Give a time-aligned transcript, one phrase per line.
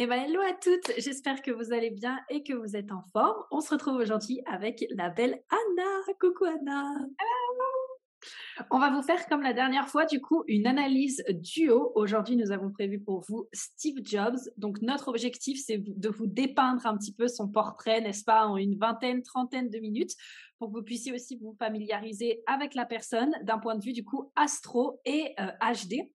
[0.00, 3.02] Eh bien, hello à toutes, j'espère que vous allez bien et que vous êtes en
[3.12, 3.34] forme.
[3.50, 6.14] On se retrouve aujourd'hui avec la belle Anna.
[6.20, 6.94] Coucou Anna.
[8.70, 11.90] On va vous faire comme la dernière fois, du coup, une analyse duo.
[11.96, 14.38] Aujourd'hui, nous avons prévu pour vous Steve Jobs.
[14.56, 18.56] Donc, notre objectif, c'est de vous dépeindre un petit peu son portrait, n'est-ce pas, en
[18.56, 20.12] une vingtaine, trentaine de minutes,
[20.60, 24.04] pour que vous puissiez aussi vous familiariser avec la personne d'un point de vue, du
[24.04, 26.08] coup, astro et HD.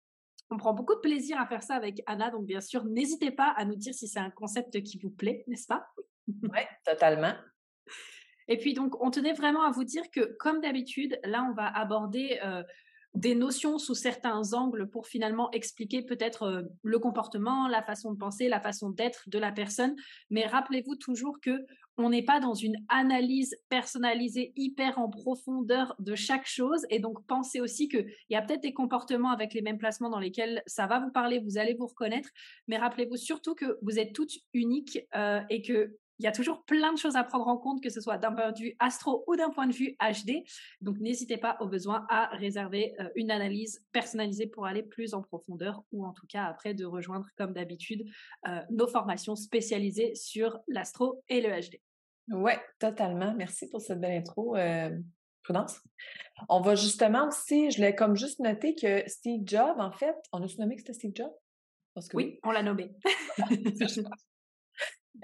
[0.53, 3.55] On prend beaucoup de plaisir à faire ça avec Anna, donc bien sûr, n'hésitez pas
[3.57, 5.87] à nous dire si c'est un concept qui vous plaît, n'est-ce pas?
[6.29, 7.33] Oui, totalement.
[8.49, 11.69] Et puis donc, on tenait vraiment à vous dire que, comme d'habitude, là, on va
[11.69, 12.63] aborder euh,
[13.15, 18.19] des notions sous certains angles pour finalement expliquer peut-être euh, le comportement, la façon de
[18.19, 19.95] penser, la façon d'être de la personne.
[20.31, 21.65] Mais rappelez-vous toujours que
[21.99, 26.87] on n'est pas dans une analyse personnalisée hyper en profondeur de chaque chose.
[26.89, 30.19] Et donc, pensez aussi qu'il y a peut-être des comportements avec les mêmes placements dans
[30.19, 32.31] lesquels ça va vous parler, vous allez vous reconnaître.
[32.67, 36.65] Mais rappelez-vous surtout que vous êtes toutes uniques euh, et que il y a toujours
[36.65, 39.25] plein de choses à prendre en compte, que ce soit d'un point de vue astro
[39.27, 40.45] ou d'un point de vue HD.
[40.81, 45.23] Donc, n'hésitez pas au besoin à réserver euh, une analyse personnalisée pour aller plus en
[45.23, 48.09] profondeur ou en tout cas après de rejoindre, comme d'habitude,
[48.47, 51.81] euh, nos formations spécialisées sur l'astro et le HD.
[52.31, 53.35] Ouais, totalement.
[53.35, 54.55] Merci pour cette belle intro.
[54.55, 54.97] Euh,
[55.43, 55.81] Prudence.
[56.49, 60.41] On va justement aussi, je l'ai comme juste noté que Steve Jobs, en fait, on
[60.41, 61.35] a nommé que c'était Steve Jobs?
[61.95, 62.93] Parce que oui, on l'a nommé.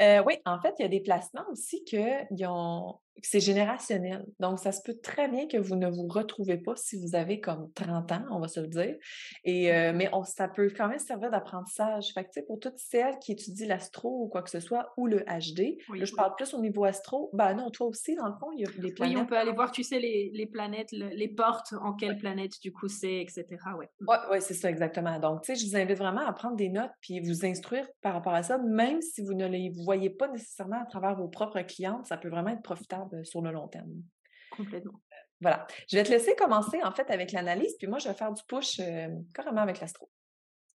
[0.00, 2.98] Euh, oui, en fait, il y a des placements aussi que ont...
[3.22, 4.24] c'est générationnel.
[4.40, 7.40] Donc, ça se peut très bien que vous ne vous retrouvez pas si vous avez
[7.40, 8.96] comme 30 ans, on va se le dire.
[9.44, 12.12] Et, euh, mais on, ça peut quand même servir d'apprentissage.
[12.14, 15.20] Fait que, pour toutes celles qui étudient l'astro ou quoi que ce soit, ou le
[15.20, 17.30] HD, là, je parle plus au niveau astro.
[17.32, 19.16] Ben non, toi aussi, dans le fond, il y a des planètes.
[19.16, 22.52] Oui, on peut aller voir, tu sais, les, les planètes, les portes, en quelle planète,
[22.62, 23.46] du coup, c'est, etc.
[23.78, 25.18] Ouais, ouais, ouais c'est ça, exactement.
[25.18, 28.14] Donc, tu sais, je vous invite vraiment à prendre des notes puis vous instruire par
[28.14, 31.60] rapport à ça, même si vous ne les voyez pas nécessairement à travers vos propres
[31.62, 34.02] clientes, ça peut vraiment être profitable sur le long terme.
[34.50, 35.00] Complètement.
[35.12, 35.66] Euh, voilà.
[35.90, 38.42] Je vais te laisser commencer en fait avec l'analyse, puis moi je vais faire du
[38.48, 40.10] push euh, carrément avec l'astro.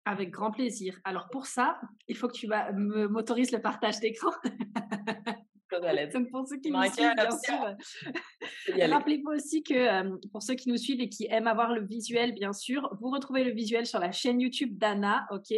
[0.05, 0.99] Avec grand plaisir.
[1.03, 4.31] Alors pour ça, il faut que tu m'autorises le partage d'écran.
[6.31, 7.75] Pour ceux qui nous suivent, bien sûr.
[8.91, 12.33] Rappelez-vous aussi que euh, pour ceux qui nous suivent et qui aiment avoir le visuel,
[12.33, 15.53] bien sûr, vous retrouvez le visuel sur la chaîne YouTube d'Anna, ok,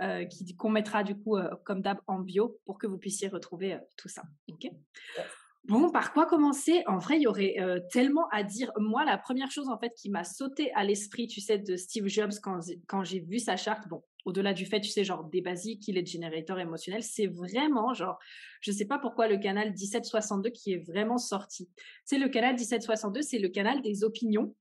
[0.00, 0.24] euh,
[0.56, 4.08] qu'on mettra du coup euh, comme d'hab en bio pour que vous puissiez retrouver tout
[4.08, 4.70] ça, ok?
[5.64, 6.82] Bon, par quoi commencer?
[6.86, 7.56] En vrai, il y aurait
[7.92, 8.72] tellement à dire.
[8.78, 12.06] Moi, la première chose en fait qui m'a sauté à l'esprit, tu sais, de Steve
[12.06, 15.40] Jobs quand, quand j'ai vu sa charte, bon, au-delà du fait, tu sais, genre des
[15.40, 18.18] basiques, il est générateur émotionnel, c'est vraiment genre,
[18.60, 21.68] je sais pas pourquoi le canal 1762 qui est vraiment sorti.
[22.04, 24.54] C'est le canal 1762, c'est le canal des opinions.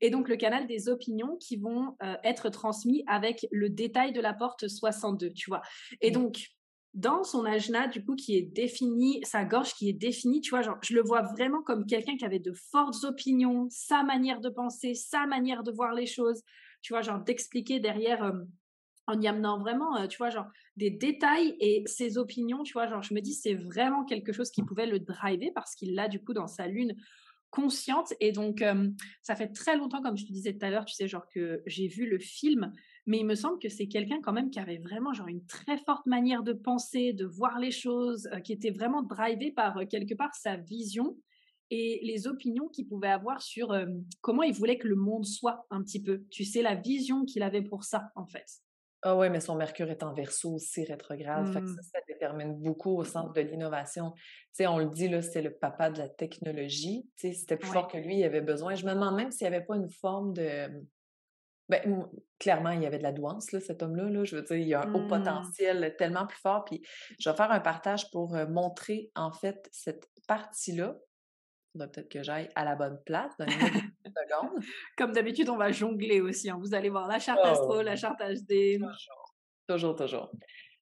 [0.00, 4.20] Et donc le canal des opinions qui vont euh, être transmis avec le détail de
[4.20, 5.62] la porte 62, tu vois.
[6.00, 6.14] Et mmh.
[6.14, 6.50] donc
[6.94, 10.62] dans son ajna, du coup, qui est défini, sa gorge qui est définie, tu vois,
[10.62, 14.48] genre, je le vois vraiment comme quelqu'un qui avait de fortes opinions, sa manière de
[14.48, 16.42] penser, sa manière de voir les choses,
[16.82, 18.32] tu vois, genre d'expliquer derrière euh,
[19.06, 20.46] en y amenant vraiment, euh, tu vois, genre
[20.76, 24.50] des détails et ses opinions, tu vois, genre je me dis c'est vraiment quelque chose
[24.50, 26.96] qui pouvait le driver parce qu'il l'a du coup dans sa lune
[27.50, 28.64] consciente et donc
[29.22, 31.62] ça fait très longtemps comme je te disais tout à l'heure, tu sais, genre que
[31.66, 32.72] j'ai vu le film,
[33.10, 35.76] mais il me semble que c'est quelqu'un quand même qui avait vraiment genre une très
[35.78, 39.84] forte manière de penser, de voir les choses, euh, qui était vraiment drivé par euh,
[39.84, 41.16] quelque part sa vision
[41.70, 43.72] et les opinions qu'il pouvait avoir sur
[44.20, 46.24] comment il voulait que le monde soit un petit peu.
[46.30, 48.46] Tu sais, la vision qu'il avait pour ça, en fait.
[49.02, 51.46] Ah oui, mais son Mercure est en verso aussi rétrograde.
[51.52, 51.82] Fait que ça, mmh.
[51.82, 54.12] ça détermine beaucoup au centre de l'innovation.
[54.12, 54.22] Tu
[54.52, 57.08] sais, on le dit, là, c'est le papa de la technologie.
[57.16, 58.74] Tu sais, c'était plus fort que lui, il avait besoin.
[58.74, 60.68] Je me demande même s'il n'y avait pas une forme de.
[61.70, 62.06] Ben,
[62.38, 64.10] clairement, il y avait de la douance, là, cet homme-là.
[64.10, 64.24] Là.
[64.24, 65.08] Je veux dire, il y a un haut mmh.
[65.08, 66.64] potentiel tellement plus fort.
[66.64, 66.82] Puis
[67.18, 70.96] je vais faire un partage pour montrer, en fait, cette partie-là
[71.78, 73.32] peut-être que j'aille à la bonne place.
[74.10, 74.62] secondes.
[74.96, 76.50] Comme d'habitude, on va jongler aussi.
[76.50, 76.58] Hein.
[76.60, 78.80] Vous allez voir la charte astro, la charte HD.
[79.68, 80.30] Toujours, toujours.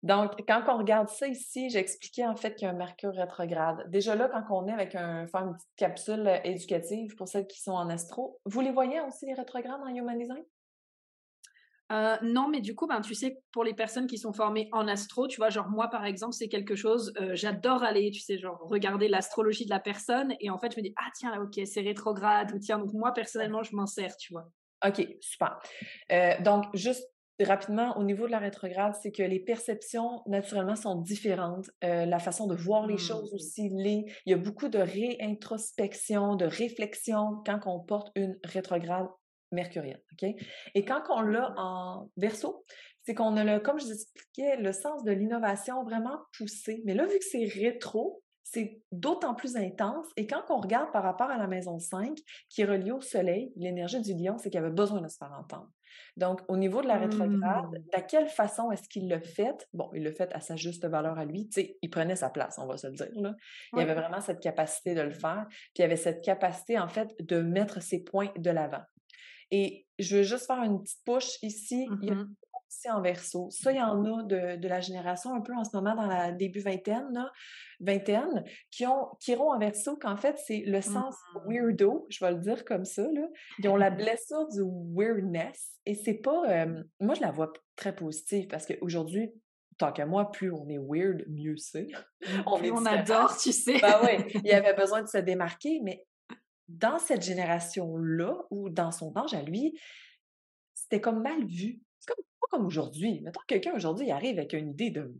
[0.02, 3.12] Donc, quand on regarde ça ici, j'ai expliqué en fait qu'il y a un Mercure
[3.12, 3.90] rétrograde.
[3.90, 7.60] Déjà là, quand on est avec un, faire une petite capsule éducative pour celles qui
[7.60, 10.44] sont en astro, vous les voyez aussi les rétrogrades en Human Design?
[11.90, 14.86] Euh, non, mais du coup, ben, tu sais, pour les personnes qui sont formées en
[14.88, 18.38] astro, tu vois, genre moi, par exemple, c'est quelque chose, euh, j'adore aller, tu sais,
[18.38, 21.40] genre regarder l'astrologie de la personne et en fait, je me dis, ah tiens, là,
[21.40, 24.50] ok, c'est rétrograde ou tiens, donc moi, personnellement, je m'en sers, tu vois.
[24.86, 25.58] OK, super.
[26.12, 27.08] Euh, donc, juste
[27.40, 31.70] rapidement, au niveau de la rétrograde, c'est que les perceptions, naturellement, sont différentes.
[31.82, 33.36] la façon de voir les choses mmh.
[33.36, 34.04] aussi les...
[34.26, 39.06] Il y a beaucoup de réintrospection, de réflexion quand on porte une rétrograde
[39.52, 40.00] mercurienne.
[40.74, 42.64] Et quand on l'a en verso,
[43.02, 46.82] c'est qu'on a, le, comme je vous expliquais, le sens de l'innovation vraiment poussé.
[46.84, 50.06] Mais là, vu que c'est rétro, c'est d'autant plus intense.
[50.16, 52.18] Et quand on regarde par rapport à la maison 5,
[52.48, 55.32] qui est reliée au soleil, l'énergie du lion, c'est qu'il avait besoin de se faire
[55.32, 55.70] entendre.
[56.16, 57.96] Donc, au niveau de la rétrograde, mmh.
[57.96, 59.68] de quelle façon est-ce qu'il l'a fait?
[59.72, 61.48] Bon, il l'a fait à sa juste valeur à lui.
[61.48, 63.08] Tu sais, il prenait sa place, on va se le dire.
[63.14, 63.34] Là.
[63.74, 65.46] Il avait vraiment cette capacité de le faire.
[65.48, 68.82] Puis il avait cette capacité, en fait, de mettre ses points de l'avant.
[69.50, 71.88] Et je veux juste faire une petite push ici.
[72.02, 72.34] Il y a mmh
[72.68, 73.48] aussi en verso.
[73.50, 76.32] Ça, il y en a de, la génération un peu en ce moment dans la
[76.32, 77.30] début vingtaine, là,
[77.80, 81.38] vingtaine, qui, ont, qui iront en verso, qu'en fait, c'est le sens mmh.
[81.48, 83.02] weirdo, je vais le dire comme ça.
[83.02, 83.26] Là.
[83.58, 84.62] Ils ont la blessure du
[84.94, 85.78] weirdness.
[85.86, 86.66] Et c'est pas.
[87.00, 89.30] moi, je la vois très positive parce qu'aujourd'hui,
[89.78, 91.86] tant qu'à moi, plus on est weird, mieux c'est.
[92.46, 93.78] On, on adore, tu sais.
[93.80, 96.04] Ben oui, il y avait besoin de se démarquer, mais
[96.68, 99.78] dans cette génération-là, ou dans son âge à lui,
[100.74, 101.80] c'était comme mal vu.
[101.98, 103.20] C'est comme, pas comme aujourd'hui.
[103.22, 105.14] Mettons que quelqu'un aujourd'hui arrive avec une idée de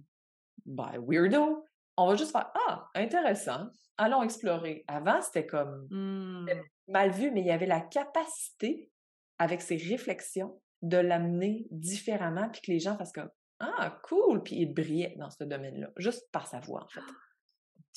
[0.66, 1.64] ben, weirdo.
[1.96, 4.84] On va juste faire Ah, intéressant, allons explorer.
[4.86, 6.46] Avant, c'était comme mmh.
[6.88, 8.90] mal vu, mais il y avait la capacité,
[9.38, 14.56] avec ses réflexions, de l'amener différemment, puis que les gens fassent comme Ah, cool, puis
[14.56, 17.00] il brillait dans ce domaine-là, juste par sa voix, en fait.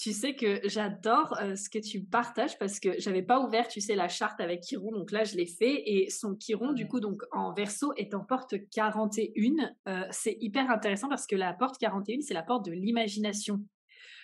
[0.01, 3.93] Tu sais que j'adore ce que tu partages parce que j'avais pas ouvert, tu sais,
[3.93, 7.21] la charte avec Chiron, donc là je l'ai fait et son Chiron, du coup, donc
[7.31, 10.09] en verso est en porte 41.
[10.09, 13.63] c'est hyper intéressant parce que la porte 41, c'est la porte de l'imagination.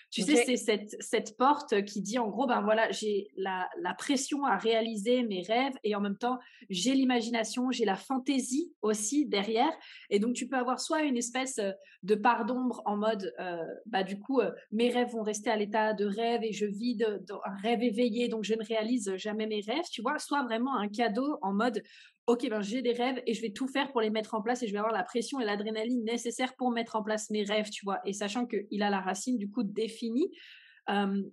[0.09, 3.94] Tu sais, c'est cette, cette porte qui dit en gros, ben voilà, j'ai la, la,
[3.94, 6.39] pression à réaliser mes rêves et en même temps,
[6.69, 9.71] j'ai l'imagination, j'ai la fantaisie aussi derrière.
[10.09, 11.71] Et donc, tu peux avoir soit une espèce euh,
[12.04, 15.57] de part d'ombre en mode, euh, bah du coup, euh, mes rêves vont rester à
[15.57, 19.45] l'état de rêve et je vis de, un rêve éveillé, donc je ne réalise jamais
[19.45, 21.81] mes rêves, tu vois, soit vraiment un cadeau en mode,
[22.27, 24.62] ok, ben j'ai des rêves et je vais tout faire pour les mettre en place
[24.62, 27.69] et je vais avoir la pression et l'adrénaline nécessaires pour mettre en place mes rêves,
[27.69, 28.00] tu vois.
[28.06, 30.29] Et sachant qu'il a la racine du coup définie,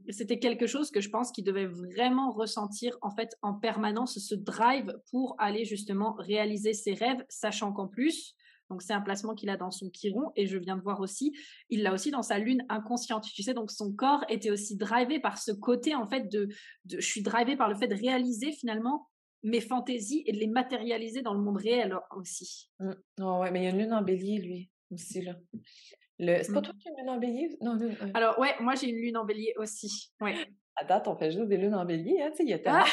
[0.09, 4.35] c'était quelque chose que je pense qu'il devait vraiment ressentir en fait en permanence ce
[4.35, 8.35] drive pour aller justement réaliser ses rêves, sachant qu'en plus,
[8.71, 11.37] donc c'est un placement qu'il a dans son chiron et je viens de voir aussi,
[11.71, 13.27] il l'a aussi dans sa lune inconsciente.
[13.33, 16.49] Tu sais, donc son corps était aussi drivé par ce côté en fait de,
[16.85, 19.09] de je suis drivé par le fait de réaliser finalement
[19.45, 22.71] mes fantaisies et de les matérialiser dans le monde réel aussi.
[22.81, 22.93] Mmh.
[23.21, 25.35] Oh ouais, mais il y a une lune en bélier, lui, aussi, là.
[26.19, 26.43] Le...
[26.43, 26.63] C'est pas mmh.
[26.63, 27.59] toi qui as une lune en bélier?
[27.61, 27.79] Non,
[28.15, 30.13] Alors, ouais, moi, j'ai une lune en bélier aussi.
[30.21, 30.35] Ouais.
[30.77, 32.59] À date, on fait juste des lunes en bélier, hein, tu sais, il y a
[32.59, 32.85] tellement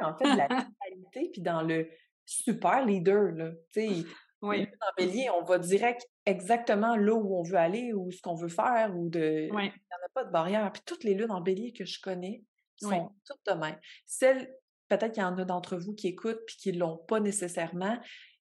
[0.00, 0.10] ah!
[0.10, 0.46] en fait, de la
[0.84, 1.88] vitalité, puis dans le
[2.24, 4.04] super leader, là, tu sais.
[4.42, 4.58] Oui.
[4.58, 8.34] Lune en bélier, on va direct exactement là où on veut aller ou ce qu'on
[8.34, 9.48] veut faire ou de...
[9.48, 10.70] Il n'y en a pas de barrière.
[10.72, 12.44] Puis toutes les lunes en bélier que je connais
[12.76, 13.78] sont toutes de même.
[14.04, 14.54] Celles
[14.88, 17.98] peut-être qu'il y en a d'entre vous qui écoutent puis qui ne l'ont pas nécessairement.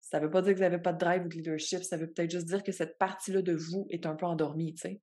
[0.00, 1.96] Ça ne veut pas dire que vous n'avez pas de drive ou de leadership, ça
[1.96, 5.02] veut peut-être juste dire que cette partie-là de vous est un peu endormie, tu sais.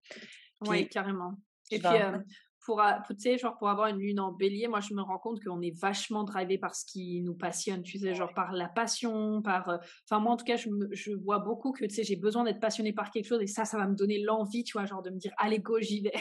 [0.62, 1.34] Oui, carrément.
[1.70, 2.18] Et puis, euh,
[2.66, 5.44] pour, tu sais, genre pour avoir une lune en bélier, moi, je me rends compte
[5.44, 9.44] qu'on est vachement drivé par ce qui nous passionne, tu sais, genre par la passion,
[9.44, 9.70] par...
[9.70, 9.78] Euh,
[10.10, 12.60] enfin, moi, en tout cas, je, je vois beaucoup que, tu sais, j'ai besoin d'être
[12.60, 15.12] passionné par quelque chose et ça, ça va me donner l'envie, tu vois, genre de
[15.12, 16.14] me dire, allez, go, j'y vais.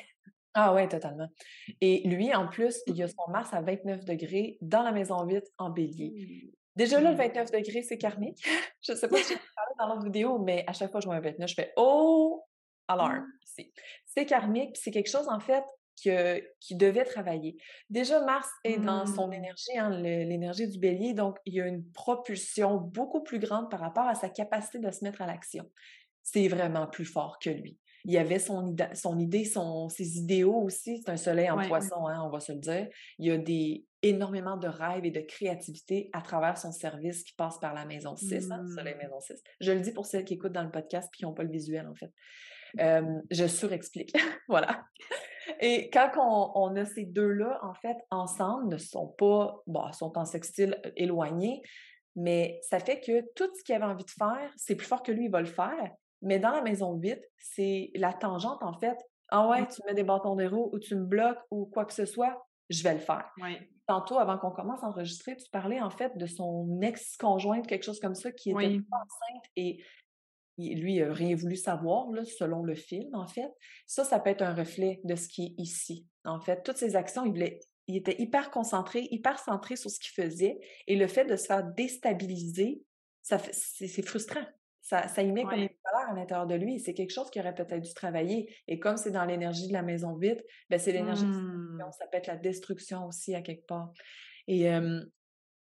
[0.55, 1.29] Ah ouais, totalement.
[1.81, 5.45] Et lui, en plus, il a son Mars à 29 degrés dans la maison 8
[5.59, 6.11] en bélier.
[6.11, 6.51] Mmh.
[6.77, 7.57] Déjà là, le 29 mmh.
[7.57, 8.39] degrés, c'est karmique.
[8.83, 11.05] je ne sais pas si j'ai parlé dans l'autre vidéo, mais à chaque fois que
[11.05, 12.45] je vois un 29, je fais Oh,
[12.87, 13.27] alarme.
[13.59, 13.63] Mmh.
[14.07, 15.65] C'est karmique, c'est quelque chose, en fait,
[16.05, 17.57] que, qui devait travailler.
[17.91, 21.85] Déjà, Mars est dans son énergie, hein, l'énergie du bélier, donc il y a une
[21.93, 25.69] propulsion beaucoup plus grande par rapport à sa capacité de se mettre à l'action.
[26.23, 30.63] C'est vraiment plus fort que lui il y avait son, son idée, son, ses idéaux
[30.63, 31.03] aussi.
[31.03, 32.89] C'est un soleil en poisson, hein, on va se le dire.
[33.19, 37.35] Il y a des, énormément de rêves et de créativité à travers son service qui
[37.35, 38.99] passe par la maison 6, hein, soleil mmh.
[38.99, 39.43] maison 6.
[39.61, 41.51] Je le dis pour celles qui écoutent dans le podcast et qui n'ont pas le
[41.51, 42.13] visuel, en fait.
[43.31, 44.15] je surexplique.
[44.49, 44.85] voilà.
[45.61, 46.11] Et quand
[46.55, 50.91] on, a ces deux-là, en fait, ensemble, ne sont pas, bon, sont en sextile euh,
[50.97, 51.63] éloigné,
[52.17, 55.13] mais ça fait que tout ce qu'il avait envie de faire, c'est plus fort que
[55.13, 55.91] lui, il va le faire,
[56.25, 58.97] Mais dans la maison 8, c'est la tangente, en fait.
[59.29, 61.93] Ah ouais, tu mets des bâtons de roues ou tu me bloques ou quoi que
[61.93, 63.31] ce soit, je vais le faire.
[63.87, 68.01] Tantôt, avant qu'on commence à enregistrer, tu parlais en fait de son ex-conjointe, quelque chose
[68.01, 69.85] comme ça, qui était enceinte et
[70.57, 73.53] lui n'a rien voulu savoir, là, selon le film, en fait.
[73.87, 76.07] Ça, ça peut être un reflet de ce qui est ici.
[76.25, 80.13] En fait, toutes ses actions, il, il était hyper concentré, hyper centré sur ce qu'il
[80.13, 80.61] faisait.
[80.87, 82.83] Et le fait de se faire déstabiliser,
[83.23, 84.45] c'est frustrant.
[84.85, 86.79] Ça, ça y met comme une valeur à l'intérieur de lui.
[86.79, 88.55] C'est quelque chose qu'il aurait peut-être dû travailler.
[88.69, 91.91] Et comme c'est dans l'énergie de la maison vide, ben c'est l'énergie de mmh.
[91.99, 93.91] Ça peut être la destruction aussi à quelque part.
[94.47, 94.69] Et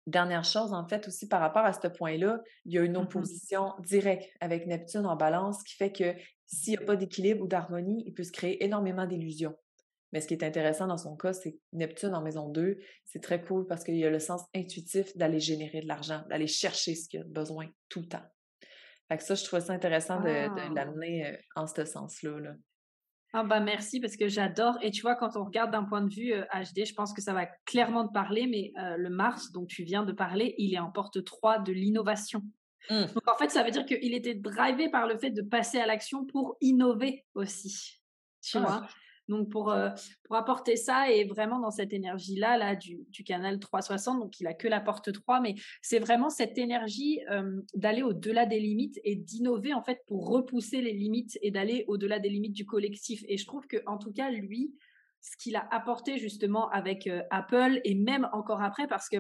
[0.08, 3.04] dernière chose, en fait, aussi par rapport à ce point-là, il y a une mmh
[3.04, 6.16] opposition directe avec Neptune en balance qui fait que
[6.48, 9.56] s'il n'y a pas d'équilibre ou d'harmonie, il peut se créer énormément d'illusions.
[10.14, 13.44] Mais ce qui est intéressant dans son cas, c'est Neptune en maison 2, c'est très
[13.44, 17.08] cool parce qu'il y a le sens intuitif d'aller générer de l'argent, d'aller chercher ce
[17.08, 18.24] qu'il a besoin tout le temps.
[19.08, 22.40] Fait que ça, je trouve ça intéressant de, l'amener en ce sens-là.
[22.40, 22.54] Là.
[23.34, 24.78] Ah bah merci parce que j'adore.
[24.82, 27.34] Et tu vois, quand on regarde d'un point de vue HD, je pense que ça
[27.34, 30.92] va clairement te parler, mais le Mars dont tu viens de parler, il est en
[30.92, 32.42] porte 3 de l'innovation.
[32.90, 33.06] Mmh.
[33.14, 35.86] Donc en fait, ça veut dire qu'il était drivé par le fait de passer à
[35.86, 38.02] l'action pour innover aussi.
[38.42, 38.88] Tu ah, vois?
[39.28, 39.90] Donc pour, euh,
[40.24, 44.48] pour apporter ça et vraiment dans cette énergie-là là, du, du, canal 360, donc il
[44.48, 49.00] a que la porte 3, mais c'est vraiment cette énergie euh, d'aller au-delà des limites
[49.04, 53.24] et d'innover en fait pour repousser les limites et d'aller au-delà des limites du collectif.
[53.28, 54.76] Et je trouve que en tout cas lui,
[55.22, 59.18] ce qu'il a apporté justement avec euh, Apple et même encore après parce que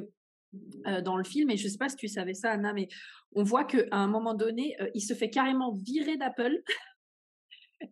[1.03, 2.87] dans le film, et je ne sais pas si tu savais ça, Anna, mais
[3.33, 6.63] on voit qu'à un moment donné, il se fait carrément virer d'Apple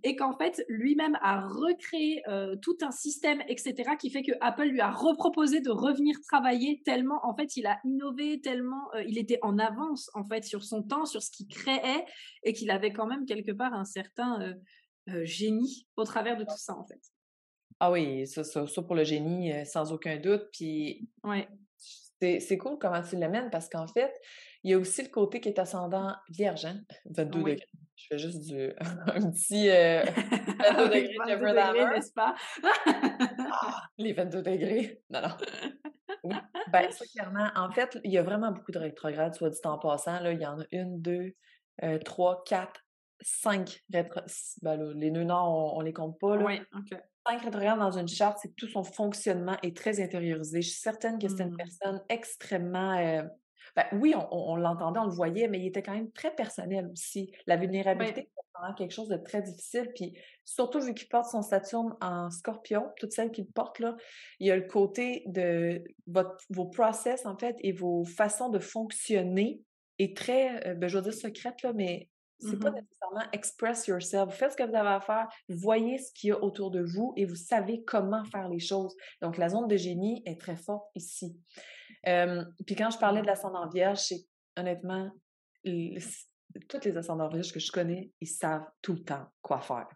[0.03, 4.65] et qu'en fait lui-même a recréé euh, tout un système, etc., qui fait que Apple
[4.65, 9.17] lui a reproposé de revenir travailler tellement, en fait, il a innové tellement, euh, il
[9.17, 12.05] était en avance en fait sur son temps, sur ce qu'il créait,
[12.43, 14.55] et qu'il avait quand même quelque part un certain
[15.09, 17.01] euh, génie au travers de tout ça en fait.
[17.79, 20.43] Ah oui, ça, ça, pour le génie, sans aucun doute.
[20.53, 21.49] Puis ouais.
[22.21, 24.13] c'est cool comment tu l'amènes parce qu'en fait,
[24.63, 26.65] il y a aussi le côté qui est ascendant vierge,
[27.05, 27.67] 22 hein, degrés.
[27.95, 28.71] Je fais juste du,
[29.07, 30.03] un petit 22 euh,
[30.87, 31.85] degrés Jeffrey Dahmer.
[31.93, 32.35] n'est-ce pas?
[32.85, 35.01] Ah, les 22 degrés.
[35.09, 35.29] Non, non.
[36.23, 36.35] Oui.
[36.71, 39.77] Ben, ça, clairement, en fait, il y a vraiment beaucoup de rétrogrades, soit dit en
[39.77, 40.21] passant.
[40.21, 41.33] Là, il y en a une, deux,
[41.83, 42.85] euh, trois, quatre,
[43.19, 44.31] cinq rétrogrades.
[44.61, 46.37] Ben, les nœuds nord, on, ne les compte pas.
[46.37, 46.45] Là.
[46.45, 46.97] Oui, OK.
[47.27, 50.61] Cinq rétrogrades dans une charte, c'est que tout son fonctionnement est très intériorisé.
[50.61, 51.57] Je suis certaine que c'est une mmh.
[51.57, 53.23] personne extrêmement euh,
[53.75, 57.31] ben, oui, on, l'entendait, on le voyait, mais il était quand même très personnel aussi.
[57.47, 59.89] La vulnérabilité, c'est vraiment quelque chose de très difficile.
[59.95, 60.13] Puis
[60.45, 63.95] surtout vu qu'il porte son Saturne en scorpion, toutes celles qu'il porte, là,
[64.39, 68.59] il y a le côté de votre, vos process, en fait, et vos façons de
[68.59, 69.61] fonctionner
[69.97, 73.87] est très, euh, ben, je veux dire secrète, là, mais c'est pas mmh nécessairement express
[73.87, 74.25] yourself.
[74.25, 76.83] Vous faites ce que vous avez à faire, voyez ce qu'il y a autour de
[76.83, 78.93] vous et vous savez comment faire les choses.
[79.21, 81.37] Donc, la zone de génie est très forte ici
[82.03, 84.25] puis quand je parlais de l'ascendant vierge, c'est
[84.57, 85.11] honnêtement,
[85.63, 89.87] tous les ascendants vierges que je connais, ils savent tout le temps quoi faire.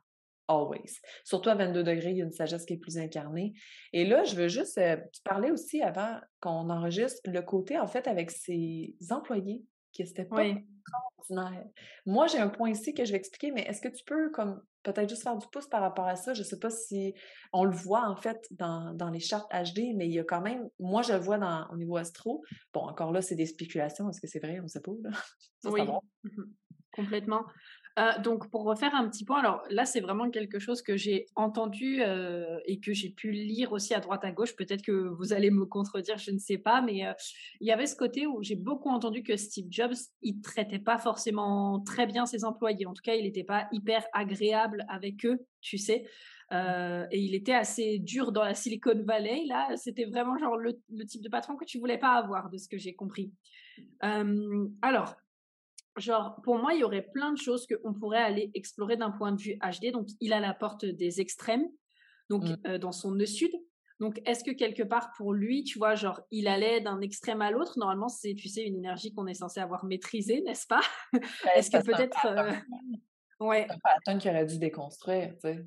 [0.50, 1.00] Always.
[1.26, 3.54] Surtout à 22 degrés, il y a une sagesse qui est plus incarnée.
[3.92, 8.08] Et là, je veux juste euh, parler aussi avant qu'on enregistre le côté, en fait,
[8.08, 9.62] avec ses employés,
[9.92, 11.66] qui c'était pas extraordinaire.
[12.06, 14.62] Moi, j'ai un point ici que je vais expliquer, mais est-ce que tu peux comme
[14.94, 16.34] peut-être juste faire du pouce par rapport à ça.
[16.34, 17.14] Je ne sais pas si
[17.54, 20.42] on le voit en fait dans, dans, les chartes HD, mais il y a quand
[20.42, 22.44] même, moi je le vois dans, au niveau astro.
[22.74, 24.10] Bon, encore là, c'est des spéculations.
[24.10, 24.60] Est-ce que c'est vrai?
[24.60, 24.92] On ne sait pas.
[25.66, 25.82] oui,
[26.24, 26.44] mmh
[26.94, 27.46] complètement.
[27.98, 31.26] Euh, donc, pour refaire un petit point, alors là, c'est vraiment quelque chose que j'ai
[31.36, 34.56] entendu euh, et que j'ai pu lire aussi à droite à gauche.
[34.56, 37.14] Peut-être que vous allez me contredire, je ne sais pas, mais euh,
[37.60, 41.00] il y avait ce côté où j'ai beaucoup entendu que Steve Jobs, il traitait pas
[41.00, 42.86] forcément très bien ses employés.
[42.86, 46.06] En tout cas, il n'était pas hyper agréable avec eux, tu sais.
[46.52, 49.46] et il était assez dur dans la Silicon Valley.
[49.48, 52.58] Là, c'était vraiment genre le, le, type de patron que tu voulais pas avoir, de
[52.58, 53.32] ce que j'ai compris.
[54.02, 55.16] alors,
[55.98, 59.32] genre, pour moi, il y aurait plein de choses qu'on pourrait aller explorer d'un point
[59.32, 59.92] de vue HD.
[59.92, 61.68] Donc, il a la porte des extrêmes,
[62.30, 62.58] donc mmh.
[62.68, 63.52] euh, dans son nœud sud.
[64.00, 67.50] Donc, est-ce que quelque part pour lui, tu vois, genre, il allait d'un extrême à
[67.50, 67.80] l'autre?
[67.80, 70.82] Normalement, c'est, tu sais, une énergie qu'on est censé avoir maîtrisée, n'est-ce pas?
[71.56, 72.26] Est-ce que peut-être.
[72.26, 72.54] Euh...
[73.40, 73.68] Ouais.
[73.70, 75.66] Un pattern qu'il aurait dû déconstruire, tu sais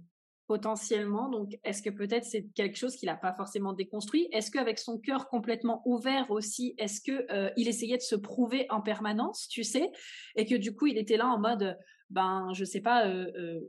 [0.50, 1.28] potentiellement.
[1.28, 4.26] Donc, est-ce que peut-être c'est quelque chose qu'il n'a pas forcément déconstruit?
[4.32, 8.66] Est-ce qu'avec son cœur complètement ouvert aussi, est-ce que euh, il essayait de se prouver
[8.68, 9.92] en permanence, tu sais,
[10.34, 11.78] et que du coup, il était là en mode
[12.12, 13.08] ben je sais pas,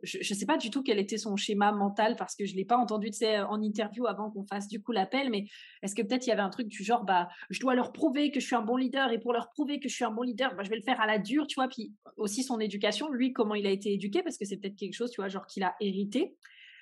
[0.02, 2.78] je, sais pas du tout quel était son schéma mental parce que je l'ai pas
[2.78, 3.12] entendu
[3.48, 5.46] en interview avant qu'on fasse du coup l'appel, mais
[5.84, 8.32] est-ce que peut-être il y avait un truc du genre bah je dois leur prouver
[8.32, 10.24] que je suis un bon leader et pour leur prouver que je suis un bon
[10.24, 11.68] leader, bah, je vais le faire à la dure, tu vois?
[11.68, 14.96] Puis aussi son éducation, lui comment il a été éduqué parce que c'est peut-être quelque
[14.96, 16.36] chose, tu vois, genre qu'il a hérité.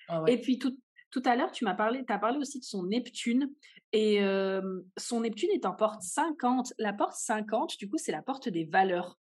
[0.10, 0.78] Ah et puis tout,
[1.12, 3.50] tout à l'heure, tu m'as parlé, as parlé aussi de son Neptune.
[3.92, 4.20] Et
[4.98, 6.74] son Neptune est en porte 50.
[6.78, 9.20] La porte 50, du coup, c'est la porte des valeurs.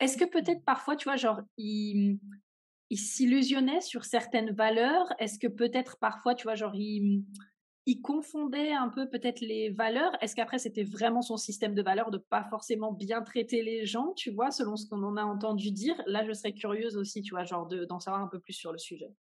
[0.00, 2.18] Est-ce que peut-être parfois, tu vois, genre, il,
[2.90, 5.12] il s'illusionnait sur certaines valeurs?
[5.18, 7.24] Est-ce que peut-être parfois, tu vois, genre, il,
[7.86, 10.12] il confondait un peu peut-être les valeurs?
[10.22, 14.14] Est-ce qu'après, c'était vraiment son système de valeurs de pas forcément bien traiter les gens,
[14.14, 16.00] tu vois, selon ce qu'on en a entendu dire?
[16.06, 18.78] Là, je serais curieuse aussi, tu vois, genre, d'en savoir un peu plus sur le
[18.78, 19.14] sujet.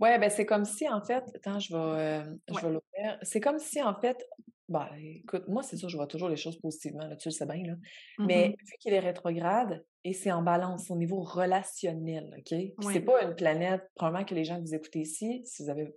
[0.00, 3.18] Ouais, ben c'est comme si, en fait, attends, je vais, euh, je vais l'ouvrir.
[3.22, 4.26] C'est comme si, en fait,
[4.68, 7.44] bah, écoute, moi, c'est sûr, je vois toujours les choses positivement, là, tu le sais
[7.44, 7.74] bien, là.
[8.18, 12.58] Mmh Mais vu qu'il est rétrograde, et c'est en balance au niveau relationnel, OK?
[12.92, 15.94] c'est pas une planète, probablement que les gens que vous écoutez ici, si vous avez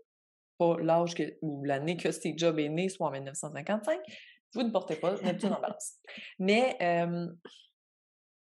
[0.58, 4.00] pas l'âge que, ou l'année que Steve Jobs est né, soit en 1955,
[4.54, 5.94] vous ne portez pas Neptune en balance.
[6.40, 6.78] Mais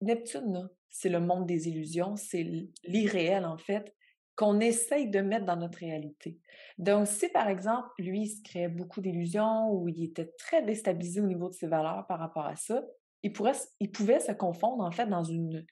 [0.01, 2.43] Neptune, c'est le monde des illusions, c'est
[2.83, 3.93] l'irréel, en fait
[4.35, 6.39] qu'on essaye de mettre dans notre réalité.
[6.77, 11.21] Donc, si par exemple, lui, il se créait beaucoup d'illusions ou il était très déstabilisé
[11.21, 12.83] au niveau de ses valeurs par rapport à ça,
[13.21, 15.65] il, pourrait, il pouvait se confondre en fait dans une,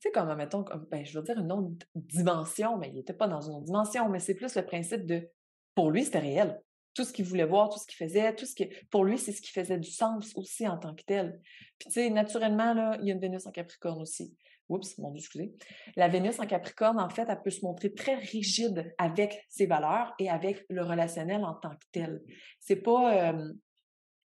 [0.00, 3.28] tu sais, comme, mettons, ben, je veux dire une autre dimension, mais il n'était pas
[3.28, 5.28] dans une autre dimension, mais c'est plus le principe de,
[5.74, 6.60] pour lui, c'était réel.
[6.94, 9.32] Tout ce qu'il voulait voir, tout ce qu'il faisait, tout ce qui, pour lui, c'est
[9.32, 11.40] ce qui faisait du sens aussi en tant que tel.
[11.78, 14.36] Puis, tu sais, naturellement, là, il y a une Vénus en Capricorne aussi.
[14.68, 15.54] Oups, mon Dieu, excusez.
[15.96, 20.14] La Vénus en Capricorne, en fait, elle peut se montrer très rigide avec ses valeurs
[20.18, 22.22] et avec le relationnel en tant que tel.
[22.60, 23.52] C'est pas, euh,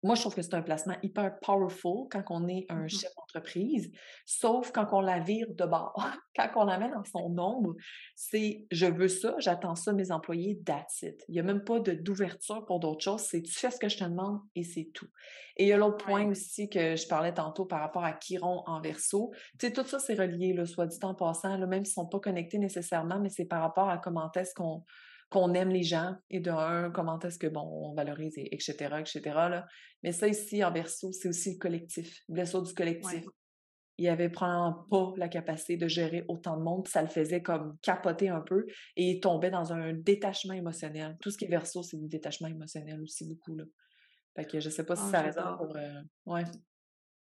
[0.02, 3.10] moi, je trouve que c'est un placement hyper powerful quand on est un mmh chef
[3.16, 3.92] d'entreprise,
[4.24, 5.94] sauf quand on la vire de bord.
[6.36, 7.74] quand on la met dans son ombre,
[8.14, 11.22] c'est je veux ça, j'attends ça, mes employés, that's it.
[11.28, 13.22] Il n'y a même pas d'ouverture pour d'autres choses.
[13.22, 15.08] C'est tu fais ce que je te demande et c'est tout.
[15.56, 18.62] Et il y a l'autre point aussi que je parlais tantôt par rapport à Chiron
[18.66, 19.30] en verso.
[19.58, 22.04] Tu sais, tout ça, c'est relié, là, soit dit en passant, là, même s'ils ne
[22.04, 24.82] sont pas connectés nécessairement, mais c'est par rapport à comment est-ce qu'on
[25.30, 29.20] qu'on aime les gens et de un, comment est-ce que, bon, on valorise, etc., etc.
[29.24, 29.66] Là.
[30.02, 33.24] Mais ça ici, en verso, c'est aussi le collectif, le du collectif.
[33.96, 37.76] Il avait probablement pas la capacité de gérer autant de monde, ça le faisait comme
[37.82, 38.64] capoter un peu
[38.96, 41.18] et il tombait dans un détachement émotionnel.
[41.20, 43.54] Tout ce qui est verso, c'est du détachement émotionnel aussi beaucoup.
[43.54, 43.64] Là.
[44.34, 45.76] Fait que je sais pas si ah, ça résonne pour.
[45.76, 46.44] Euh, ouais.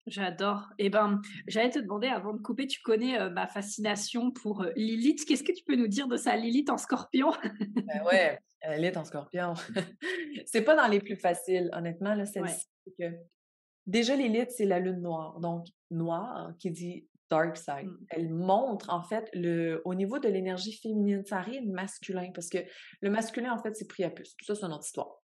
[0.08, 0.70] J'adore.
[0.78, 4.72] Eh ben, j'allais te demander avant de couper, tu connais euh, ma fascination pour euh,
[4.78, 5.26] Lilith.
[5.26, 7.32] Qu'est-ce que tu peux nous dire de sa Lilith en scorpion?
[7.76, 8.39] Ben Ouais,
[8.70, 9.54] Lilith en scorpion.
[10.46, 12.15] c'est pas dans les plus faciles, honnêtement.
[12.15, 12.24] Là,
[12.98, 13.04] que...
[13.86, 15.39] Déjà, Lilith, c'est la lune noire.
[15.41, 17.88] Donc, noire qui dit dark side.
[17.88, 18.06] Mmh.
[18.10, 22.60] Elle montre, en fait, le, au niveau de l'énergie féminine, ça arrive masculin, parce que
[23.02, 24.38] le masculin, en fait, c'est Priapus.
[24.38, 25.22] Tout ça, c'est notre histoire.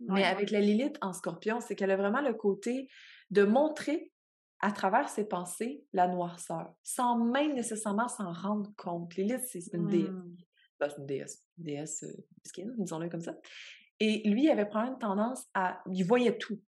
[0.00, 2.88] Mais avec la Lilith en scorpion, c'est qu'elle a vraiment le côté
[3.30, 4.12] de montrer
[4.64, 9.14] à travers ses pensées la noirceur, sans même nécessairement s'en rendre compte.
[9.14, 10.08] Lilith, c'est une déesse.
[10.08, 10.36] Mmh.
[10.80, 13.36] Ben, une déesse, une déesse euh, disons-le comme ça.
[14.00, 15.82] Et lui, il avait probablement une tendance à...
[15.92, 16.62] Il voyait tout,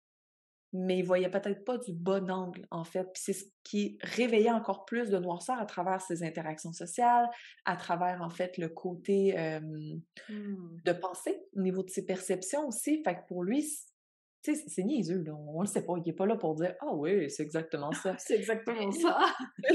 [0.72, 3.04] mais il voyait peut-être pas du bon angle, en fait.
[3.12, 7.30] Puis c'est ce qui réveillait encore plus de noirceur à travers ses interactions sociales,
[7.64, 10.00] à travers, en fait, le côté mmh.
[10.84, 13.04] de pensée, au niveau de ses perceptions aussi.
[13.04, 13.62] Fait que pour lui,
[14.44, 15.34] tu sais, c'est niaiseux, là.
[15.34, 15.94] On le sait pas.
[15.96, 18.14] Il est pas là pour dire Ah oui, c'est exactement ça.
[18.18, 19.18] c'est exactement ça.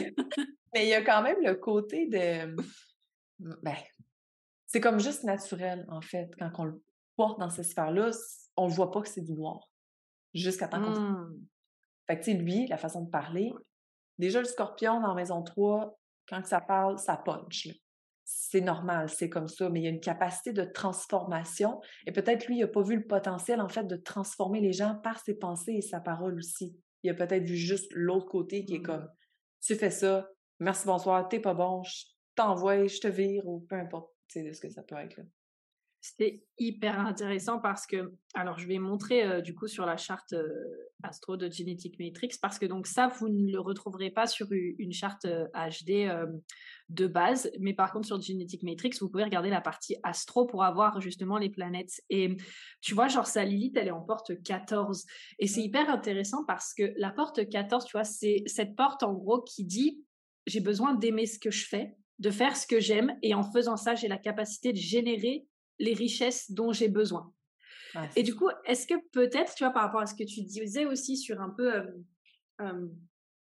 [0.74, 2.56] Mais il y a quand même le côté de.
[3.40, 3.76] Ben,
[4.68, 6.30] c'est comme juste naturel, en fait.
[6.38, 6.84] Quand on le
[7.16, 8.12] porte dans cette sphère-là,
[8.56, 9.70] on ne voit pas que c'est du noir.
[10.34, 11.00] Jusqu'à temps qu'on.
[11.00, 11.48] Mmh.
[12.08, 13.52] Fait que, tu sais, lui, la façon de parler,
[14.20, 17.66] déjà le scorpion dans Maison 3, quand ça parle, ça punch.
[17.66, 17.74] Là
[18.32, 22.46] c'est normal, c'est comme ça, mais il y a une capacité de transformation et peut-être
[22.46, 25.34] lui, il n'a pas vu le potentiel en fait de transformer les gens par ses
[25.34, 26.78] pensées et sa parole aussi.
[27.02, 28.84] Il a peut-être vu juste l'autre côté qui est mmh.
[28.84, 29.10] comme
[29.62, 33.76] tu fais ça, merci, bonsoir, t'es pas bon, je t'envoie, je te vire ou peu
[33.76, 35.18] importe, tu sais, ce que ça peut être.
[35.18, 35.24] Là.
[36.02, 40.32] C'était hyper intéressant parce que, alors je vais montrer euh, du coup sur la charte
[40.32, 40.48] euh,
[41.04, 44.94] Astro de Genetic Matrix parce que donc ça, vous ne le retrouverez pas sur une
[44.94, 46.26] charte HD euh,
[46.88, 50.64] de base, mais par contre sur Genetic Matrix, vous pouvez regarder la partie Astro pour
[50.64, 52.02] avoir justement les planètes.
[52.10, 52.38] Et
[52.80, 55.06] tu vois, genre sa Lilith, elle est en porte 14.
[55.40, 59.14] Et c'est hyper intéressant parce que la porte 14, tu vois, c'est cette porte en
[59.14, 60.02] gros qui dit
[60.48, 63.76] j'ai besoin d'aimer ce que je fais, de faire ce que j'aime, et en faisant
[63.76, 65.46] ça, j'ai la capacité de générer
[65.80, 67.34] les richesses dont j'ai besoin.
[68.16, 70.86] et du coup, est-ce que peut-être, tu vois, par rapport à ce que tu disais
[70.86, 71.72] aussi sur un peu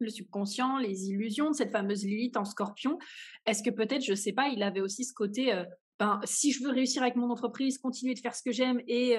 [0.03, 2.99] le subconscient, les illusions de cette fameuse Lilith en scorpion.
[3.47, 5.65] Est-ce que peut-être, je sais pas, il avait aussi ce côté, euh,
[5.99, 9.17] ben, si je veux réussir avec mon entreprise, continuer de faire ce que j'aime et,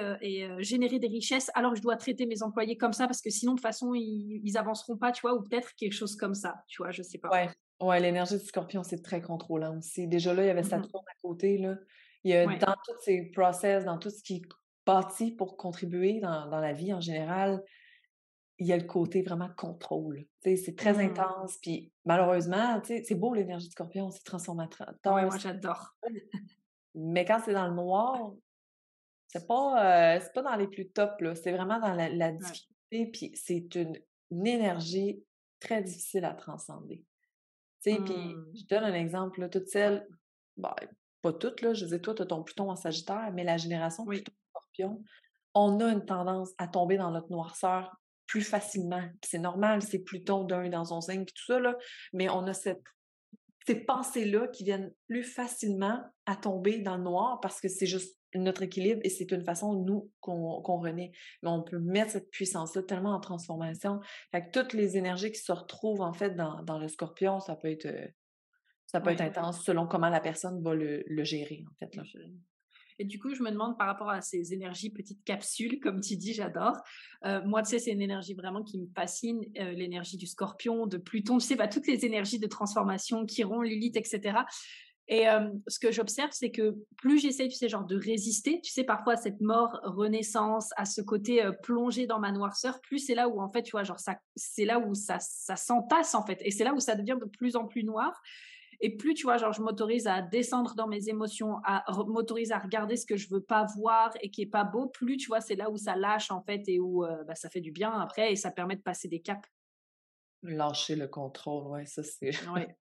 [0.58, 3.58] générer des richesses, alors je dois traiter mes employés comme ça parce que sinon, de
[3.58, 6.82] toute façon, ils, ils avanceront pas, tu vois, ou peut-être quelque chose comme ça, tu
[6.82, 7.30] vois, je sais pas.
[7.30, 7.48] Ouais,
[7.80, 10.06] ouais l'énergie du scorpion, c'est très contrôlant aussi.
[10.06, 11.76] Déjà là, il y avait mmh Saturne à côté, là.
[12.24, 14.42] Il y a dans tous ces process, dans tout ce qui est
[14.86, 17.62] bâti pour contribuer dans, dans la vie en général,
[18.58, 20.26] il y a le côté vraiment contrôle.
[20.42, 21.10] C'est très mmh.
[21.10, 21.58] intense.
[21.60, 24.94] Puis malheureusement, c'est beau l'énergie du scorpion, c'est transformateur.
[25.06, 25.96] Ouais, moi j'adore.
[26.94, 28.32] Mais quand c'est dans le noir,
[29.26, 33.10] c'est pas, euh, pas dans les plus top, c'est vraiment dans la, difficulté.
[33.12, 33.98] Puis c'est une,
[34.30, 35.22] énergie
[35.60, 37.04] très difficile à transcender.
[37.82, 38.52] Puis mmh.
[38.54, 40.06] je donne un exemple, là, toutes celles,
[40.56, 40.74] bah,
[41.24, 44.04] pas toutes, là, je disais, toi, tu as ton Pluton en Sagittaire, mais la génération
[44.04, 45.02] Pluton-Scorpion,
[45.54, 49.02] on a une tendance à tomber dans notre noirceur plus facilement.
[49.24, 51.78] C'est normal, c'est Pluton d'un dans son signe, puis tout ça, là,
[52.12, 52.82] mais on a cette,
[53.66, 58.18] ces pensées-là qui viennent plus facilement à tomber dans le noir parce que c'est juste
[58.34, 61.12] notre équilibre et c'est une façon, nous, qu'on renaît.
[61.42, 64.00] Mais on peut mettre cette puissance-là tellement en transformation.
[64.30, 67.56] Fait que toutes les énergies qui se retrouvent, en fait, dans, dans le scorpion, ça
[67.56, 67.86] peut être,
[68.94, 71.96] ça peut être intense selon comment la personne va le, le gérer, en fait.
[71.96, 72.04] Là.
[73.00, 76.16] Et du coup, je me demande par rapport à ces énergies petites capsules, comme tu
[76.16, 76.76] dis, j'adore.
[77.24, 80.86] Euh, moi, tu sais, c'est une énergie vraiment qui me fascine, euh, l'énergie du scorpion,
[80.86, 84.38] de Pluton, tu sais, bah, toutes les énergies de transformation, Chiron, Lilith, etc.
[85.08, 88.70] Et euh, ce que j'observe, c'est que plus j'essaye, tu sais, genre de résister, tu
[88.70, 93.16] sais, parfois à cette mort, renaissance, à ce côté plongé dans ma noirceur, plus c'est
[93.16, 96.24] là où, en fait, tu vois, genre, ça, c'est là où ça, ça s'entasse, en
[96.24, 96.38] fait.
[96.42, 98.22] Et c'est là où ça devient de plus en plus noir.
[98.80, 102.58] Et plus, tu vois, genre, je m'autorise à descendre dans mes émotions, à m'autorise à
[102.58, 105.40] regarder ce que je veux pas voir et qui est pas beau, plus, tu vois,
[105.40, 107.92] c'est là où ça lâche, en fait, et où euh, bah, ça fait du bien
[107.92, 109.48] après et ça permet de passer des caps.
[110.42, 112.30] Lâcher le contrôle, ouais, ça, c'est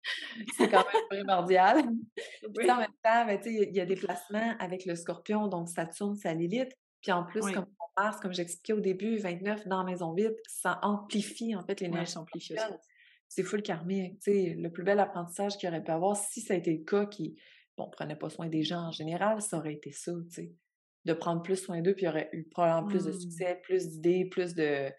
[0.56, 1.82] c'est quand même primordial.
[2.54, 6.14] Puis en même temps, ben, il y a des placements avec le scorpion, donc Saturne,
[6.14, 6.72] ça Lilith.
[7.00, 10.78] Puis en plus, comme on Mars, comme j'expliquais au début, 29 dans Maison 8, ça
[10.82, 12.16] amplifie en fait l'énergie.
[12.16, 12.24] Ouais,
[13.28, 14.20] c'est full karmique.
[14.26, 17.36] le plus bel apprentissage qu'il aurait pu avoir, si ça a été le cas qui,
[17.76, 20.52] bon, prenait pas soin des gens en général, ça aurait été ça, tu sais.
[21.04, 23.20] De prendre plus soin d'eux, puis il y aurait eu probablement plus de mmh.
[23.20, 24.90] succès, plus d'idées, plus de,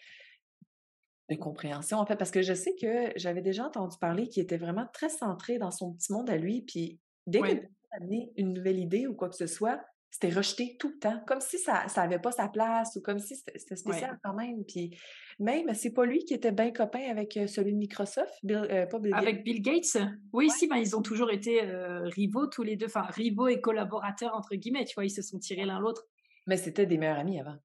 [1.29, 2.15] de compréhension, en fait.
[2.15, 5.71] Parce que je sais que j'avais déjà entendu parler qu'il était vraiment très centré dans
[5.71, 9.29] son petit monde à lui, puis dès qu'il avait amené une nouvelle idée ou quoi
[9.29, 12.95] que ce soit, c'était rejeté tout le temps, comme si ça n'avait pas sa place
[12.95, 14.63] ou comme si c'était spécial quand même.
[14.65, 14.97] Puis
[15.39, 18.99] même, c'est pas lui qui était bien copain avec euh, celui de Microsoft, euh, pas
[18.99, 19.97] Bill Avec Bill Gates?
[20.33, 23.61] Oui, si, ben, ils ont toujours été euh, rivaux tous les deux, enfin rivaux et
[23.61, 26.03] collaborateurs entre guillemets, tu vois, ils se sont tirés l'un l'autre.
[26.47, 27.57] Mais c'était des meilleurs amis avant.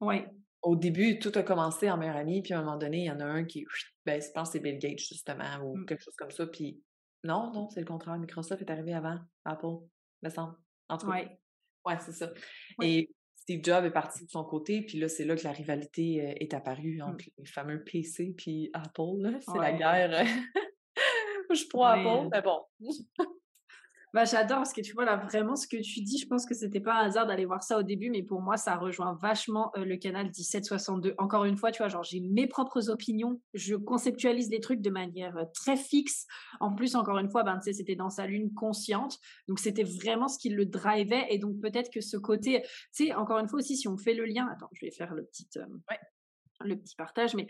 [0.00, 0.16] Oui.
[0.62, 3.10] Au début, tout a commencé en meilleurs amis, puis à un moment donné, il y
[3.10, 3.64] en a un qui,
[4.04, 5.86] ben, je pense que c'est Bill Gates justement, ou mmh.
[5.86, 6.82] quelque chose comme ça, puis
[7.24, 9.86] non, non, c'est le contraire, Microsoft est arrivé avant Apple,
[10.22, 10.56] me semble.
[10.88, 11.12] En tout cas.
[11.12, 11.40] Ouais,
[12.00, 12.32] c'est ça.
[12.82, 16.34] Et Steve Jobs est parti de son côté, puis là, c'est là que la rivalité
[16.40, 17.02] est apparue mmh.
[17.02, 19.40] entre les fameux PC puis Apple.
[19.40, 20.24] C'est la guerre.
[21.50, 22.60] je crois Apple, mais bon.
[24.12, 26.54] Bah, j'adore parce que tu vois là vraiment ce que tu dis, je pense que
[26.54, 29.72] c'était pas un hasard d'aller voir ça au début, mais pour moi ça rejoint vachement
[29.78, 31.14] euh, le canal 1762.
[31.16, 34.90] Encore une fois, tu vois, genre j'ai mes propres opinions, je conceptualise les trucs de
[34.90, 36.26] manière euh, très fixe.
[36.60, 39.84] En plus, encore une fois, ben tu sais, c'était dans sa lune consciente, donc c'était
[39.84, 42.62] vraiment ce qui le drivait et donc peut-être que ce côté,
[42.94, 45.14] tu sais, encore une fois aussi si on fait le lien, attends, je vais faire
[45.14, 45.64] le petit, euh,
[46.60, 47.46] le petit partage, mais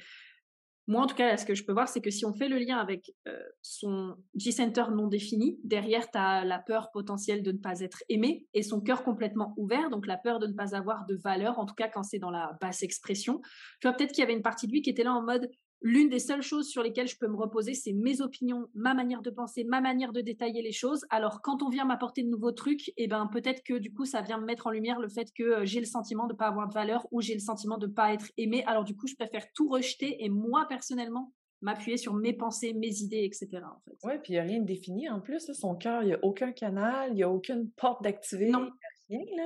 [0.88, 2.58] moi, en tout cas, ce que je peux voir, c'est que si on fait le
[2.58, 7.58] lien avec euh, son G-Center non défini, derrière, tu as la peur potentielle de ne
[7.58, 11.06] pas être aimé et son cœur complètement ouvert, donc la peur de ne pas avoir
[11.06, 13.40] de valeur, en tout cas quand c'est dans la basse expression.
[13.80, 15.48] Tu vois, peut-être qu'il y avait une partie de lui qui était là en mode
[15.82, 19.22] l'une des seules choses sur lesquelles je peux me reposer, c'est mes opinions, ma manière
[19.22, 21.04] de penser, ma manière de détailler les choses.
[21.10, 24.04] Alors, quand on vient m'apporter de nouveaux trucs, et eh ben, peut-être que du coup,
[24.04, 26.38] ça vient me mettre en lumière le fait que euh, j'ai le sentiment de ne
[26.38, 28.64] pas avoir de valeur ou j'ai le sentiment de ne pas être aimé.
[28.66, 33.00] Alors, du coup, je préfère tout rejeter et moi, personnellement, m'appuyer sur mes pensées, mes
[33.00, 33.48] idées, etc.
[33.64, 33.96] En fait.
[34.04, 35.50] Oui, puis il n'y a rien de défini en plus.
[35.52, 38.50] son cœur, il n'y a aucun canal, il n'y a aucune porte d'activer.
[38.50, 38.70] Non,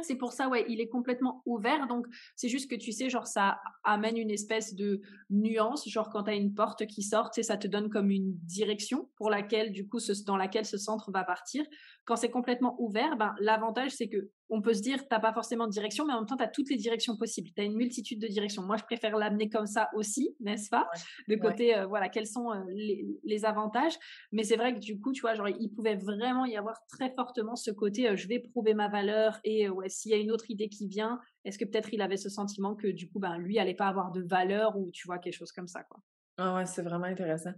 [0.02, 1.86] c'est pour ça, ouais, il est complètement ouvert.
[1.86, 5.00] Donc, c'est juste que tu sais, genre, ça amène une espèce de
[5.30, 5.88] nuance.
[5.88, 8.34] Genre, quand tu as une porte qui sort, tu sais, ça te donne comme une
[8.44, 11.64] direction pour laquelle, du coup, dans laquelle ce centre va partir.
[12.04, 15.32] Quand c'est complètement ouvert, ben, l'avantage, c'est que on peut se dire, tu n'as pas
[15.32, 17.50] forcément de direction, mais en même temps, tu as toutes les directions possibles.
[17.54, 18.62] Tu as une multitude de directions.
[18.62, 20.88] Moi, je préfère l'amener comme ça aussi, n'est-ce pas?
[21.28, 23.94] De côté, euh, voilà, quels sont euh, les, avantages?
[24.32, 27.12] Mais c'est vrai que du coup, tu vois, genre, il pouvait vraiment y avoir très
[27.14, 30.30] fortement ce côté, euh, je vais prouver ma valeur et ouais, s'il y a une
[30.30, 33.36] autre idée qui vient, est-ce que peut-être il avait ce sentiment que du coup, ben,
[33.38, 36.00] lui allait pas avoir de valeur ou tu vois, quelque chose comme ça, quoi?
[36.38, 37.52] Ah ouais, c'est vraiment intéressant.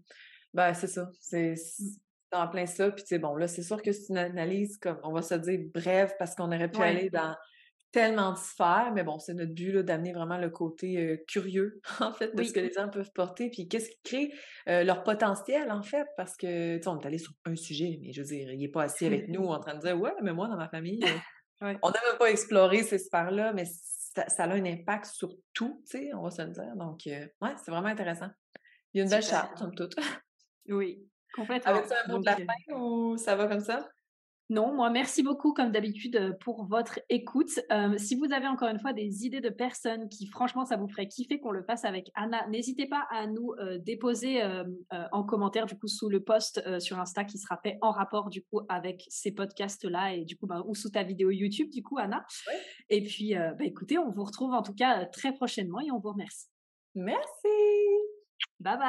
[0.54, 1.10] Ben, c'est ça.
[1.20, 1.86] C'est mmh.
[2.32, 2.90] En plein ça.
[2.90, 5.34] Puis, tu sais, bon, là, c'est sûr que c'est une analyse, comme on va se
[5.34, 7.34] dire, brève, parce qu'on aurait pu aller dans
[7.90, 12.34] tellement de sphères, mais bon, c'est notre but d'amener vraiment le côté curieux, en fait,
[12.34, 14.32] de ce que les gens peuvent porter, puis qu'est-ce qui crée
[14.84, 18.12] leur potentiel, en fait, parce que, tu sais, on est allé sur un sujet, mais
[18.12, 20.32] je veux dire, il n'est pas assis avec nous en train de dire, ouais, mais
[20.32, 21.00] moi, dans ma famille,
[21.60, 25.98] on n'a même pas exploré ces sphères-là, mais ça, a un impact sur tout, tu
[25.98, 26.76] sais, on va se le dire.
[26.76, 28.28] Donc, ouais, c'est vraiment intéressant.
[28.92, 29.96] Il y a une belle charte, somme toute.
[30.70, 31.72] Oui, complètement.
[31.72, 33.88] Avec ça un mot de la fin ou ça va comme ça?
[34.50, 37.60] Non, moi, merci beaucoup, comme d'habitude, euh, pour votre écoute.
[37.70, 40.88] Euh, si vous avez encore une fois des idées de personnes qui, franchement, ça vous
[40.88, 44.42] ferait kiffer qu'on le fasse avec Anna, n'hésitez pas à nous euh, déposer
[45.12, 48.42] en commentaire, du coup, sous le post sur Insta qui sera fait en rapport, du
[48.42, 51.98] coup, avec ces podcasts-là et, du coup, bah, ou sous ta vidéo YouTube, du coup,
[51.98, 52.24] Anna.
[52.88, 56.10] Et puis, bah, écoutez, on vous retrouve en tout cas très prochainement et on vous
[56.10, 56.48] remercie.
[56.94, 57.26] Merci.
[58.60, 58.88] Bye bye.